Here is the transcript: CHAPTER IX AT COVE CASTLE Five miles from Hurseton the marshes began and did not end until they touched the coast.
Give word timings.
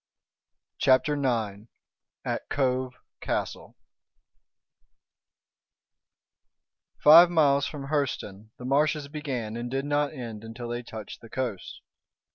CHAPTER 0.79 1.13
IX 1.13 1.67
AT 2.25 2.49
COVE 2.49 2.95
CASTLE 3.19 3.75
Five 6.97 7.29
miles 7.29 7.67
from 7.67 7.89
Hurseton 7.89 8.49
the 8.57 8.65
marshes 8.65 9.07
began 9.09 9.55
and 9.55 9.69
did 9.69 9.85
not 9.85 10.11
end 10.11 10.43
until 10.43 10.69
they 10.69 10.81
touched 10.81 11.21
the 11.21 11.29
coast. 11.29 11.81